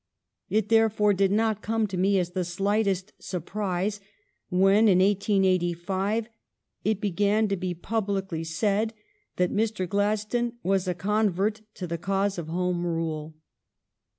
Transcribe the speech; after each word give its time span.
It 0.49 0.69
therefore 0.69 1.13
did 1.13 1.31
not 1.31 1.61
come 1.61 1.85
on 1.93 2.01
me 2.01 2.17
as 2.17 2.31
the 2.31 2.43
slightest 2.43 3.13
surprise 3.19 3.99
when, 4.49 4.87
in 4.87 4.97
1885, 4.97 6.27
it 6.83 6.99
began 6.99 7.47
to 7.49 7.55
be 7.55 7.75
publicly 7.75 8.43
said 8.43 8.95
that 9.35 9.53
Mr. 9.53 9.87
Gladstone 9.87 10.53
was 10.63 10.87
a 10.87 10.95
convert 10.95 11.61
to 11.75 11.85
the 11.85 11.99
cause 11.99 12.39
of 12.39 12.47
Home 12.47 12.83
Rule. 12.83 13.35